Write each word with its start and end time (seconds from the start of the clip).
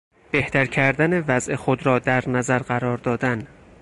بهتر 0.31 0.65
کردن 0.65 1.19
وضع 1.19 1.55
خود 1.55 1.85
را 1.85 1.99
در 1.99 2.29
نظر 2.29 2.59
قرار 2.59 2.97
دادن 2.97 3.47